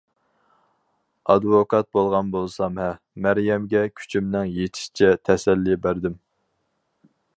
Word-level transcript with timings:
ئادۋوكات 1.33 1.87
بولغان 1.97 2.31
بولسام 2.35 2.81
ھە. 2.83 2.87
مەريەمگە 3.25 3.83
كۈچۈمنىڭ 4.01 4.51
يىتىشىچە 4.57 5.11
تەسەللى 5.31 5.77
بەردىم. 5.85 6.17